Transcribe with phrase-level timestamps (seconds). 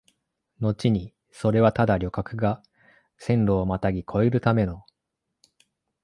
[0.61, 2.63] のちにそれはただ旅客が
[3.19, 4.83] 線路をまたぎ越えるための、